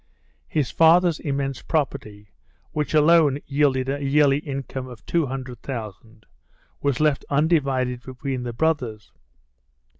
[0.47, 2.31] His father's immense property,
[2.71, 6.25] which alone yielded a yearly income of two hundred thousand,
[6.81, 9.11] was left undivided between the brothers.